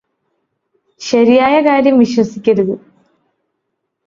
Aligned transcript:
ശരിയായ 1.01 1.61
കാര്യം 1.61 1.99
വിശ്വസിക്കരുത് 1.99 2.75